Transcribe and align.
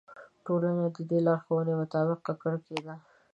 ټولنه 0.45 0.83
د 0.95 0.97
دې 1.09 1.19
لارښوونو 1.27 1.71
مطابق 1.81 2.19
ککړه 2.27 2.57
کېده. 2.67 2.95